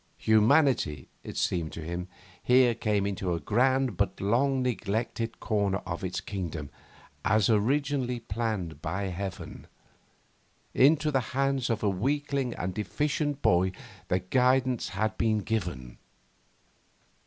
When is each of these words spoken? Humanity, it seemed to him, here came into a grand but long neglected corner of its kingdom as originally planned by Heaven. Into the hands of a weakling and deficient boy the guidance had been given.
Humanity, 0.17 1.09
it 1.23 1.37
seemed 1.37 1.71
to 1.73 1.81
him, 1.83 2.07
here 2.41 2.73
came 2.73 3.05
into 3.05 3.35
a 3.35 3.39
grand 3.39 3.97
but 3.97 4.19
long 4.19 4.63
neglected 4.63 5.39
corner 5.39 5.77
of 5.85 6.03
its 6.03 6.21
kingdom 6.21 6.71
as 7.23 7.51
originally 7.51 8.19
planned 8.19 8.81
by 8.81 9.09
Heaven. 9.09 9.67
Into 10.73 11.11
the 11.11 11.19
hands 11.37 11.69
of 11.69 11.83
a 11.83 11.87
weakling 11.89 12.55
and 12.55 12.73
deficient 12.73 13.43
boy 13.43 13.73
the 14.07 14.17
guidance 14.17 14.89
had 14.89 15.19
been 15.19 15.37
given. 15.41 15.99